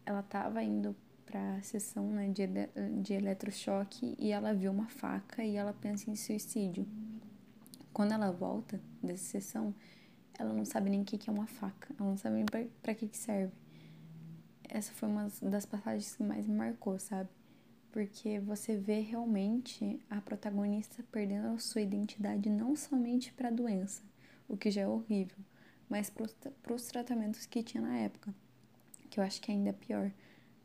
ela 0.06 0.20
estava 0.20 0.64
indo 0.64 0.96
para 1.26 1.56
a 1.56 1.62
sessão 1.62 2.08
né, 2.08 2.30
de, 2.30 2.44
de 3.02 3.14
eletrochoque 3.14 4.16
e 4.20 4.32
ela 4.32 4.54
viu 4.54 4.72
uma 4.72 4.88
faca 4.88 5.44
e 5.44 5.56
ela 5.56 5.74
pensa 5.74 6.10
em 6.10 6.16
suicídio. 6.16 6.88
Quando 7.92 8.14
ela 8.14 8.32
volta 8.32 8.80
dessa 9.02 9.24
sessão, 9.24 9.74
ela 10.38 10.54
não 10.54 10.66
sabe 10.66 10.90
nem 10.90 11.02
o 11.02 11.06
que 11.06 11.30
é 11.30 11.34
uma 11.34 11.48
faca, 11.48 11.94
ela 11.98 12.10
não 12.10 12.18
sabe 12.18 12.36
nem 12.36 12.46
para 12.82 12.94
que, 12.94 13.08
que 13.08 13.18
serve. 13.18 13.54
Essa 14.70 14.94
foi 14.94 15.10
uma 15.10 15.28
das 15.42 15.66
passagens 15.66 16.16
que 16.16 16.24
mais 16.24 16.46
me 16.46 16.56
marcou, 16.56 17.00
sabe? 17.00 17.30
Porque 17.92 18.40
você 18.42 18.76
vê 18.76 19.00
realmente 19.00 20.00
a 20.10 20.20
protagonista 20.20 21.04
perdendo 21.12 21.48
a 21.48 21.58
sua 21.60 21.82
identidade 21.82 22.50
não 22.50 22.76
somente 22.76 23.32
para 23.32 23.48
a 23.48 23.52
doença, 23.52 24.04
o 24.48 24.58
que 24.58 24.70
já 24.70 24.82
é 24.82 24.88
horrível, 24.88 25.38
mas 25.90 26.10
para 26.10 26.76
os 26.76 26.88
tratamentos 26.88 27.46
que 27.46 27.64
tinha 27.64 27.82
na 27.82 27.98
época 27.98 28.34
que 29.16 29.22
eu 29.22 29.24
acho 29.24 29.40
que 29.40 29.50
ainda 29.50 29.70
é 29.70 29.74
pior, 29.74 30.12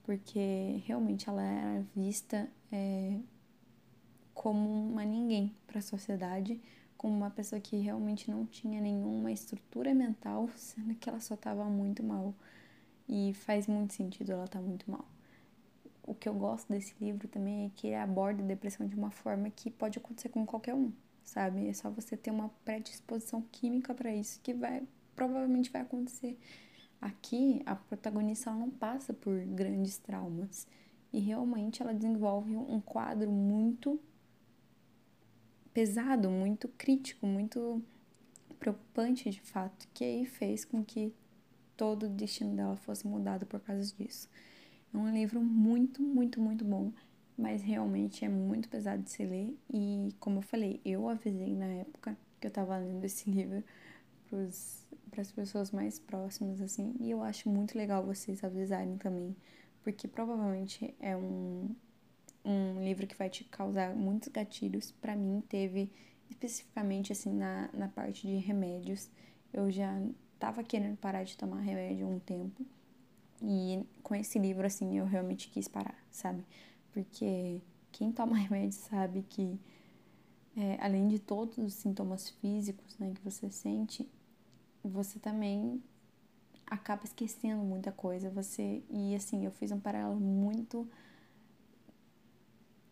porque 0.03 0.83
realmente 0.85 1.29
ela 1.29 1.41
era 1.41 1.87
vista 1.95 2.51
é, 2.73 3.17
como 4.35 4.69
uma 4.91 5.05
ninguém 5.05 5.55
para 5.69 5.79
a 5.79 5.83
sociedade, 5.83 6.61
como 6.97 7.17
uma 7.17 7.31
pessoa 7.31 7.61
que 7.61 7.77
realmente 7.77 8.29
não 8.29 8.45
tinha 8.45 8.81
nenhuma 8.81 9.31
estrutura 9.31 9.95
mental, 9.95 10.51
sendo 10.59 10.97
que 10.97 11.09
ela 11.09 11.21
só 11.21 11.35
estava 11.35 11.65
muito 11.67 12.03
mal. 12.03 12.35
E 13.09 13.33
faz 13.35 13.69
muito 13.69 13.95
sentido 13.95 14.33
ela 14.33 14.47
estar 14.47 14.59
tá 14.59 14.65
muito 14.65 14.91
mal. 14.91 15.07
O 16.03 16.13
que 16.13 16.29
eu 16.29 16.35
gosto 16.35 16.73
desse 16.73 16.93
livro 17.01 17.29
também 17.29 17.67
é 17.67 17.71
que 17.77 17.87
ele 17.87 17.97
aborda 17.97 18.43
a 18.43 18.47
depressão 18.47 18.85
de 18.85 18.97
uma 18.97 19.13
forma 19.13 19.49
que 19.49 19.71
pode 19.71 19.97
acontecer 19.97 20.29
com 20.29 20.45
qualquer 20.45 20.75
um, 20.75 20.93
sabe? 21.23 21.69
É 21.69 21.73
só 21.73 21.89
você 21.89 22.17
ter 22.17 22.33
uma 22.33 22.49
predisposição 22.65 23.43
química 23.53 23.95
para 23.95 24.13
isso 24.13 24.41
que 24.43 24.53
vai 24.53 24.83
provavelmente 25.15 25.71
vai 25.71 25.83
acontecer. 25.83 26.37
Aqui, 27.01 27.63
a 27.65 27.75
protagonista 27.75 28.51
não 28.53 28.69
passa 28.69 29.15
por 29.15 29.39
grandes 29.47 29.97
traumas 29.97 30.67
e 31.13 31.19
realmente 31.19 31.83
ela 31.83 31.95
desenvolve 31.95 32.55
um 32.55 32.81
quadro 32.81 33.31
muito 33.31 33.99
pesado, 35.73 36.31
muito 36.31 36.69
crítico, 36.69 37.27
muito 37.27 37.83
preocupante 38.59 39.31
de 39.31 39.41
fato, 39.41 39.89
que 39.95 40.05
aí 40.05 40.27
fez 40.27 40.65
com 40.65 40.85
que 40.85 41.13
todo 41.77 42.05
o 42.05 42.09
destino 42.09 42.55
dela 42.55 42.77
fosse 42.77 43.07
mudado 43.07 43.47
por 43.47 43.61
causa 43.61 43.95
disso. 43.97 44.29
É 44.93 44.99
um 44.99 45.11
livro 45.11 45.41
muito, 45.41 46.03
muito, 46.03 46.41
muito 46.41 46.65
bom, 46.65 46.93
mas 47.39 47.63
realmente 47.63 48.25
é 48.25 48.29
muito 48.29 48.69
pesado 48.69 49.03
de 49.03 49.11
se 49.11 49.25
ler 49.25 49.57
e, 49.73 50.15
como 50.21 50.39
eu 50.39 50.43
falei, 50.43 50.81
eu 50.85 51.09
avisei 51.09 51.55
na 51.55 51.67
época 51.67 52.17
que 52.39 52.47
eu 52.47 52.51
tava 52.51 52.77
lendo 52.77 53.05
esse 53.05 53.29
livro 53.31 53.65
pros 54.29 54.85
para 55.11 55.23
as 55.23 55.33
pessoas 55.33 55.71
mais 55.71 55.99
próximas, 55.99 56.61
assim. 56.61 56.95
E 57.01 57.11
eu 57.11 57.23
acho 57.23 57.49
muito 57.49 57.77
legal 57.77 58.05
vocês 58.05 58.43
avisarem 58.45 58.97
também, 58.97 59.37
porque 59.83 60.09
provavelmente 60.09 60.95
é 61.01 61.17
um, 61.17 61.75
um 62.45 62.83
livro 62.83 63.07
que 63.07 63.17
vai 63.17 63.29
te 63.29 63.45
causar 63.45 63.95
muitos 63.95 64.29
gatilhos. 64.29 64.93
Para 64.93 65.17
mim, 65.17 65.43
teve 65.49 65.93
especificamente, 66.31 67.13
assim, 67.13 67.33
na, 67.33 67.69
na 67.73 67.89
parte 67.89 68.27
de 68.27 68.37
remédios. 68.37 69.11
Eu 69.53 69.71
já 69.71 70.01
tava 70.39 70.63
querendo 70.63 70.97
parar 70.97 71.25
de 71.25 71.37
tomar 71.37 71.61
remédio 71.61 72.07
há 72.07 72.11
um 72.11 72.19
tempo. 72.19 72.65
E 73.43 73.85
com 74.03 74.15
esse 74.15 74.39
livro, 74.39 74.67
assim, 74.67 74.99
eu 74.99 75.05
realmente 75.05 75.49
quis 75.49 75.67
parar, 75.67 75.99
sabe? 76.11 76.45
Porque 76.93 77.61
quem 77.93 78.13
toma 78.13 78.37
remédio 78.39 78.79
sabe 78.79 79.23
que, 79.29 79.59
é, 80.57 80.77
além 80.81 81.09
de 81.09 81.19
todos 81.19 81.59
os 81.59 81.75
sintomas 81.75 82.29
físicos 82.29 82.99
né, 82.99 83.13
que 83.15 83.23
você 83.23 83.51
sente, 83.51 84.09
você 84.83 85.19
também 85.19 85.83
acaba 86.67 87.05
esquecendo 87.05 87.63
muita 87.63 87.93
coisa. 87.93 88.31
Você 88.31 88.83
e 88.89 89.15
assim, 89.15 89.45
eu 89.45 89.51
fiz 89.51 89.73
um 89.73 89.81
paralelo 89.81 90.19
muito 90.21 90.89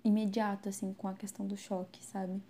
imediato 0.04 0.68
assim 0.68 0.92
com 0.94 1.08
a 1.08 1.14
questão 1.14 1.46
do 1.46 1.56
choque, 1.56 2.04
sabe? 2.04 2.42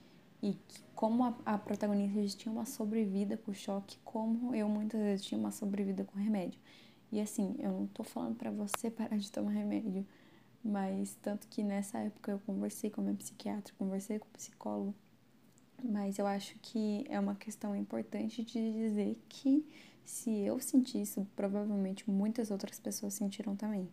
E 0.43 0.57
como 0.95 1.25
a, 1.25 1.35
a 1.45 1.59
protagonista 1.59 2.39
tinha 2.39 2.53
uma 2.53 2.65
sobrevida 2.65 3.37
com 3.37 3.51
o 3.51 3.55
choque, 3.55 3.99
como 4.05 4.55
eu 4.55 4.69
muitas 4.69 5.01
vezes 5.01 5.27
tinha 5.27 5.39
uma 5.39 5.51
sobrevida 5.51 6.05
com 6.05 6.19
remédio. 6.19 6.61
E 7.11 7.21
assim, 7.21 7.57
eu 7.59 7.73
não 7.73 7.87
tô 7.87 8.05
falando 8.05 8.37
para 8.37 8.51
você 8.51 8.91
parar 8.91 9.17
de 9.19 9.31
tomar 9.31 9.51
remédio, 9.51 10.07
mas 10.65 11.17
tanto 11.23 11.49
que 11.49 11.63
nessa 11.63 11.99
época 11.99 12.33
eu 12.33 12.39
conversei 12.41 12.91
com 12.91 13.01
a 13.01 13.05
minha 13.05 13.17
psiquiatra, 13.17 13.75
conversei 13.79 14.19
com 14.19 14.27
o 14.27 14.31
psicólogo 14.31 14.95
mas 15.83 16.19
eu 16.19 16.27
acho 16.27 16.55
que 16.61 17.05
é 17.09 17.19
uma 17.19 17.35
questão 17.35 17.75
importante 17.75 18.43
de 18.43 18.73
dizer 18.73 19.19
que 19.29 19.65
se 20.05 20.31
eu 20.41 20.59
senti 20.61 21.01
isso, 21.01 21.27
provavelmente 21.37 22.11
muitas 22.11 22.51
outras 22.51 22.79
pessoas 22.81 23.15
sentiram 23.15 23.55
também. 23.55 23.89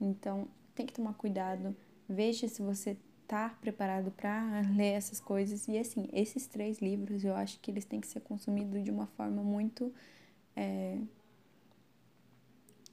Então, 0.00 0.48
tem 0.74 0.84
que 0.86 0.92
tomar 0.92 1.14
cuidado, 1.14 1.76
veja 2.08 2.48
se 2.48 2.60
você 2.62 2.96
tá 3.26 3.48
preparado 3.60 4.10
para 4.10 4.60
ler 4.76 4.92
essas 4.94 5.20
coisas. 5.20 5.68
E 5.68 5.78
assim, 5.78 6.08
esses 6.12 6.46
três 6.46 6.80
livros 6.80 7.24
eu 7.24 7.34
acho 7.34 7.58
que 7.60 7.70
eles 7.70 7.84
têm 7.84 8.00
que 8.00 8.08
ser 8.08 8.20
consumidos 8.20 8.82
de 8.82 8.90
uma 8.90 9.06
forma 9.06 9.42
muito 9.42 9.92
é, 10.56 10.98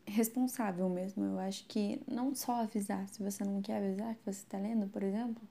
responsável 0.06 0.88
mesmo. 0.90 1.24
Eu 1.26 1.40
acho 1.40 1.66
que 1.66 2.02
não 2.08 2.34
só 2.34 2.62
avisar, 2.62 3.08
se 3.10 3.22
você 3.22 3.44
não 3.44 3.62
quer 3.62 3.78
avisar 3.78 4.16
que 4.16 4.26
você 4.26 4.40
está 4.40 4.58
lendo, 4.58 4.88
por 4.88 5.04
exemplo, 5.04 5.42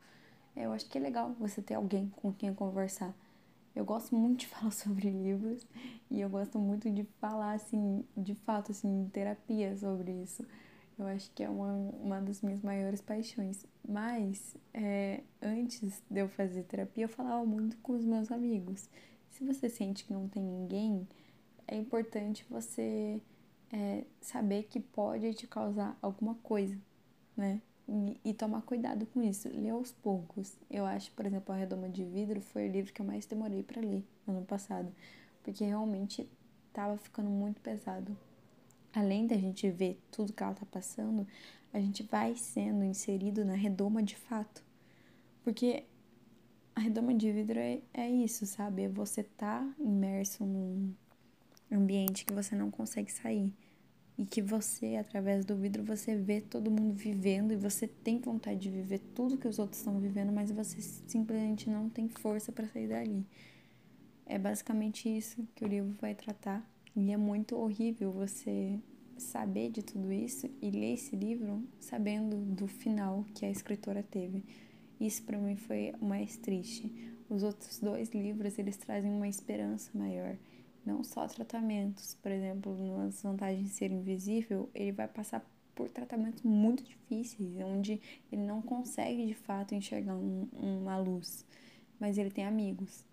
eu 0.65 0.73
acho 0.73 0.87
que 0.87 0.99
é 0.99 1.01
legal 1.01 1.35
você 1.39 1.63
ter 1.63 1.75
alguém 1.75 2.09
com 2.17 2.33
quem 2.33 2.55
conversar. 2.55 3.15
Eu 3.75 3.85
gosto 3.85 4.15
muito 4.17 4.41
de 4.41 4.47
falar 4.49 4.73
sobre 4.73 5.11
livros 5.11 5.67
e 6.11 6.21
eu 6.21 6.29
gosto 6.29 6.59
muito 6.59 6.91
de 6.91 7.05
falar, 7.21 7.53
assim, 7.53 8.05
de 8.17 8.35
fato, 8.35 8.73
assim, 8.73 8.89
em 9.03 9.09
terapia 9.09 9.77
sobre 9.77 10.13
isso. 10.23 10.45
Eu 10.99 11.07
acho 11.07 11.31
que 11.31 11.45
é 11.45 11.49
uma, 11.49 11.73
uma 12.03 12.21
das 12.21 12.43
minhas 12.43 12.61
maiores 12.61 13.01
paixões. 13.01 13.65
Mas, 13.89 14.57
é, 14.75 15.23
antes 15.41 16.03
de 16.11 16.21
eu 16.21 16.29
fazer 16.29 16.65
terapia, 16.65 17.05
eu 17.05 17.09
falava 17.09 17.47
muito 17.47 17.77
com 17.79 17.93
os 17.93 18.05
meus 18.05 18.33
amigos. 18.33 18.89
Se 19.31 19.45
você 19.45 19.69
sente 19.69 20.05
que 20.05 20.13
não 20.13 20.29
tem 20.29 20.43
ninguém, 20.43 21.07
é 21.69 21.77
importante 21.77 22.45
você 22.51 23.21
é, 23.73 24.05
saber 24.21 24.65
que 24.65 24.81
pode 24.81 25.33
te 25.35 25.47
causar 25.47 25.97
alguma 26.03 26.35
coisa, 26.37 26.77
né? 27.37 27.61
E, 28.23 28.35
tomar 28.35 28.61
cuidado 28.63 29.07
com 29.07 29.23
isso, 29.23 29.49
ler 29.49 29.71
aos 29.71 29.93
poucos. 29.93 30.55
Eu 30.71 30.85
acho, 30.85 31.11
por 31.13 31.25
exemplo, 31.25 31.55
A 31.55 31.57
Redoma 31.57 31.89
de 31.89 32.05
Vidro 32.05 32.39
foi 32.43 32.69
o 32.69 32.71
livro 32.71 32.93
que 32.93 33.01
eu 33.01 33.07
mais 33.07 33.25
demorei 33.25 33.63
para 33.63 33.81
ler 33.81 34.05
ano 34.27 34.45
passado, 34.45 34.93
porque 35.43 35.65
realmente 35.65 36.29
estava 36.69 36.99
ficando 36.99 37.31
muito 37.31 37.63
pesado. 37.63 38.15
Além 38.93 39.27
da 39.27 39.37
gente 39.37 39.71
ver 39.71 39.99
tudo 40.11 40.35
que 40.35 40.43
ela 40.43 40.53
tá 40.53 40.67
passando, 40.67 41.27
a 41.73 41.81
gente 41.81 42.03
vai 42.03 42.35
sendo 42.37 42.85
inserido 42.85 43.43
na 43.43 43.55
redoma 43.55 44.03
de 44.03 44.17
fato. 44.17 44.63
Porque 45.43 45.85
a 46.77 46.81
redoma 46.81 47.15
de 47.15 47.33
vidro 47.33 47.59
é, 47.59 47.81
é 47.95 48.11
isso, 48.11 48.45
sabe? 48.45 48.83
É 48.83 48.89
você 48.89 49.23
tá 49.23 49.67
imerso 49.79 50.45
num 50.45 50.93
ambiente 51.73 52.27
que 52.27 52.35
você 52.35 52.55
não 52.55 52.71
consegue 52.71 53.11
sair 53.11 53.51
e 54.19 54.27
que 54.27 54.43
você, 54.43 54.97
através 54.97 55.45
do 55.45 55.55
vidro, 55.55 55.85
você 55.85 56.17
vê 56.17 56.41
todo 56.41 56.73
mundo 56.73 56.93
vivendo 56.93 57.53
e 57.53 57.57
você 57.57 57.87
tem 57.87 58.19
vontade 58.19 58.59
de 58.59 58.69
viver 58.69 58.99
tudo 59.15 59.39
que 59.39 59.47
os 59.47 59.61
outros 59.61 59.79
estão 59.79 60.01
vivendo, 60.01 60.33
mas 60.33 60.51
você 60.51 60.81
simplesmente 61.07 61.71
não 61.71 61.89
tem 61.89 62.09
força 62.09 62.51
para 62.51 62.67
sair 62.67 62.89
dali. 62.89 63.25
É 64.27 64.37
basicamente 64.37 65.09
isso 65.09 65.47
que 65.55 65.65
o 65.65 65.69
livro 65.69 65.95
vai 66.01 66.17
tratar. 66.17 66.69
E 66.97 67.13
é 67.13 67.17
muito 67.17 67.57
horrível 67.57 68.11
você 68.11 68.81
saber 69.17 69.71
de 69.71 69.85
tudo 69.85 70.13
isso 70.13 70.51
e 70.61 70.69
ler 70.69 70.95
esse 70.95 71.15
livro 71.15 71.63
sabendo 71.79 72.37
do 72.37 72.67
final 72.67 73.25
que 73.35 73.47
a 73.47 73.51
escritora 73.51 74.03
teve. 74.03 74.43
Isso 75.01 75.23
para 75.23 75.39
mim 75.39 75.55
foi 75.55 75.93
o 76.01 76.05
mais 76.05 76.37
triste. 76.37 76.91
Os 77.31 77.45
outros 77.45 77.79
dois 77.79 78.11
livros, 78.11 78.59
eles 78.59 78.77
trazem 78.77 79.13
uma 79.13 79.29
esperança 79.29 79.91
maior 79.95 80.37
não 80.89 81.05
só 81.05 81.27
tratamentos, 81.27 82.15
por 82.15 82.33
exemplo, 82.33 82.75
nas 82.97 83.23
vantagens 83.23 83.65
de 83.65 83.71
ser 83.71 83.93
invisível, 83.93 84.71
ele 84.75 84.91
vai 84.91 85.07
passar 85.07 85.45
por 85.75 85.91
tratamentos 85.91 86.43
muito 86.43 86.83
difíceis, 86.83 87.55
onde 87.61 88.01
ele 88.33 88.43
não 88.43 88.63
consegue 88.63 89.27
de 89.27 89.35
fato 89.35 89.75
enxergar 89.75 90.17
um, 90.17 90.49
uma 90.53 90.97
luz, 90.99 91.45
mas 92.01 92.17
ele 92.17 92.31
tem 92.31 92.47
amigos. 92.47 93.05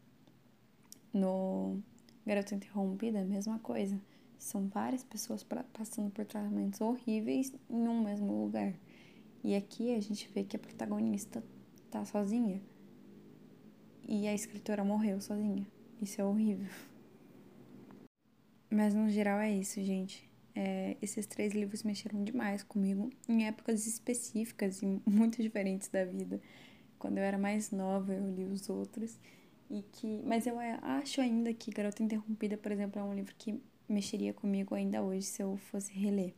No 1.13 1.77
Garota 2.25 2.55
Interrompida, 2.55 3.19
a 3.19 3.25
mesma 3.25 3.59
coisa. 3.59 3.99
São 4.39 4.67
várias 4.67 5.03
pessoas 5.03 5.43
pra, 5.43 5.63
passando 5.63 6.09
por 6.11 6.25
tratamentos 6.25 6.79
horríveis 6.81 7.53
em 7.69 7.87
um 7.87 8.03
mesmo 8.03 8.43
lugar. 8.43 8.73
E 9.43 9.55
aqui 9.55 9.93
a 9.93 9.99
gente 9.99 10.29
vê 10.33 10.43
que 10.43 10.55
a 10.55 10.59
protagonista 10.59 11.43
tá 11.91 12.03
sozinha. 12.05 12.61
E 14.07 14.27
a 14.27 14.33
escritora 14.33 14.83
morreu 14.83 15.19
sozinha. 15.19 15.65
Isso 16.01 16.21
é 16.21 16.25
horrível. 16.25 16.67
Mas 18.75 18.93
no 18.93 19.09
geral 19.09 19.39
é 19.39 19.49
isso, 19.49 19.81
gente. 19.81 20.29
É, 20.53 20.97
esses 21.01 21.25
três 21.25 21.53
livros 21.53 21.81
mexeram 21.81 22.21
demais 22.25 22.61
comigo 22.61 23.09
em 23.27 23.47
épocas 23.47 23.87
específicas 23.87 24.81
e 24.81 24.85
muito 25.07 25.41
diferentes 25.41 25.87
da 25.87 26.03
vida. 26.03 26.41
Quando 26.99 27.17
eu 27.17 27.23
era 27.23 27.37
mais 27.37 27.71
nova, 27.71 28.13
eu 28.13 28.29
li 28.29 28.43
os 28.43 28.69
outros. 28.69 29.17
E 29.71 29.81
que, 29.81 30.21
mas 30.25 30.45
eu 30.45 30.59
acho 30.59 31.21
ainda 31.21 31.53
que 31.53 31.71
Garota 31.71 32.03
Interrompida, 32.03 32.57
por 32.57 32.69
exemplo, 32.69 32.99
é 32.99 33.03
um 33.03 33.13
livro 33.13 33.33
que 33.37 33.63
mexeria 33.87 34.33
comigo 34.33 34.75
ainda 34.75 35.01
hoje 35.01 35.25
se 35.25 35.41
eu 35.41 35.55
fosse 35.55 35.93
reler. 35.93 36.33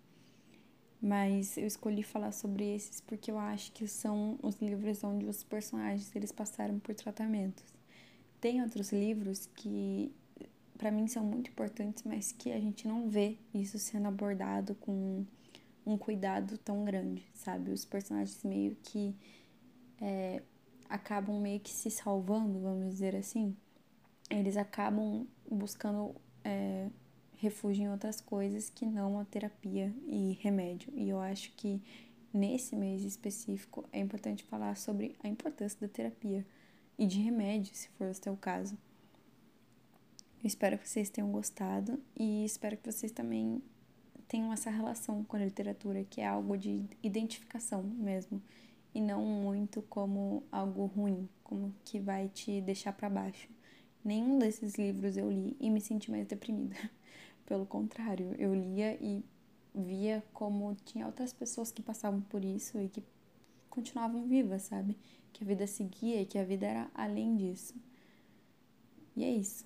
Mas 1.02 1.58
eu 1.58 1.66
escolhi 1.66 2.04
falar 2.04 2.34
sobre 2.34 2.76
esses 2.76 3.02
porque 3.02 3.32
eu 3.32 3.40
acho 3.40 3.72
que 3.72 3.88
são 3.88 4.38
os 4.44 4.58
livros 4.58 5.04
onde 5.04 5.26
os 5.26 5.44
personagens 5.44 6.16
eles 6.16 6.32
passaram 6.32 6.78
por 6.78 6.94
tratamentos. 6.94 7.66
Tem 8.40 8.62
outros 8.62 8.92
livros 8.92 9.50
que 9.56 10.12
para 10.78 10.92
mim 10.92 11.08
são 11.08 11.24
muito 11.24 11.50
importantes, 11.50 12.04
mas 12.04 12.32
que 12.32 12.52
a 12.52 12.60
gente 12.60 12.88
não 12.88 13.10
vê 13.10 13.38
isso 13.54 13.80
sendo 13.80 14.08
abordado 14.08 14.76
com 14.76 15.26
um 15.86 15.98
cuidado 15.98 16.58
tão 16.58 16.84
grande, 16.86 17.26
sabe? 17.34 17.72
Os 17.72 17.84
personagens 17.84 18.44
meio 18.44 18.76
que 18.84 19.16
é, 20.00 20.42
acabam 20.90 21.40
meio 21.40 21.60
que 21.60 21.72
se 21.72 21.90
salvando, 21.90 22.60
vamos 22.60 22.90
dizer 22.90 23.16
assim. 23.16 23.56
Eles 24.30 24.58
acabam 24.58 25.26
buscando 25.50 26.14
é, 26.44 26.90
refúgio 27.38 27.86
em 27.86 27.90
outras 27.90 28.22
coisas 28.22 28.70
que 28.70 28.86
não 28.86 29.20
a 29.20 29.26
terapia 29.26 29.94
e 30.06 30.38
remédio. 30.42 30.92
E 30.96 31.10
eu 31.10 31.20
acho 31.20 31.52
que 31.54 31.82
nesse 32.34 32.76
mês 32.76 33.04
específico 33.04 33.86
é 33.92 34.00
importante 34.00 34.44
falar 34.44 34.76
sobre 34.76 35.16
a 35.24 35.28
importância 35.28 35.80
da 35.80 35.88
terapia 35.88 36.46
e 36.98 37.08
de 37.08 37.20
remédio, 37.20 37.74
se 37.74 37.88
for 37.90 38.10
o 38.10 38.14
seu 38.14 38.36
caso 38.36 38.78
eu 40.44 40.48
espero 40.48 40.78
que 40.78 40.88
vocês 40.88 41.10
tenham 41.10 41.32
gostado 41.32 42.00
e 42.16 42.46
espero 42.46 42.78
que 42.78 42.92
vocês 42.92 43.12
também 43.12 43.62
tenham 44.28 44.52
essa 44.54 44.70
relação 44.70 45.24
com 45.24 45.36
a 45.36 45.40
literatura, 45.40 46.04
que 46.04 46.22
é 46.22 46.28
algo 46.28 46.58
de 46.58 46.86
identificação 47.02 47.82
mesmo, 47.82 48.42
e 48.94 49.02
não 49.02 49.26
muito 49.26 49.82
como 49.84 50.44
algo 50.52 50.86
ruim, 50.86 51.28
como 51.44 51.74
que 51.86 52.00
vai 52.00 52.30
te 52.30 52.62
deixar 52.62 52.94
para 52.94 53.10
baixo. 53.10 53.50
Nenhum 54.04 54.38
desses 54.38 54.76
livros 54.76 55.18
eu 55.18 55.30
li 55.32 55.56
e 55.60 55.70
me 55.70 55.82
senti 55.82 56.12
mais 56.12 56.28
deprimida. 56.28 56.76
Pelo 57.46 57.66
contrário, 57.66 58.36
eu 58.38 58.54
lia 58.54 58.96
e 59.02 59.24
via 59.74 60.24
como 60.34 60.76
tinha 60.86 61.06
outras 61.06 61.34
pessoas 61.34 61.72
que 61.72 61.82
passavam 61.82 62.22
por 62.22 62.44
isso 62.44 62.80
e 62.80 62.90
que 62.90 63.04
continuavam 63.70 64.28
vivas, 64.28 64.64
sabe? 64.64 64.98
Que 65.32 65.44
a 65.44 65.48
vida 65.48 65.68
seguia 65.68 66.22
e 66.22 66.26
que 66.26 66.38
a 66.38 66.44
vida 66.44 66.66
era 66.66 66.92
além 66.94 67.36
disso. 67.36 67.76
E 69.16 69.24
é 69.24 69.32
isso. 69.32 69.66